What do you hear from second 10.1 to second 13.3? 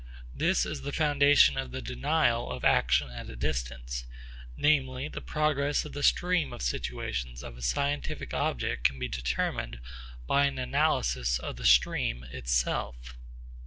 by an analysis of the stream itself.